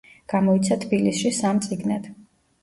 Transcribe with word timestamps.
გამოიცა 0.31 0.77
თბილისში 0.85 1.33
სამ 1.41 1.61
წიგნად. 1.67 2.09